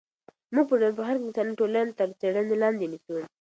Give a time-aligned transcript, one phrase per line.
[0.53, 3.15] موږ په ټولنپوهنه کې انساني ټولنې تر څېړنې لاندې نیسو.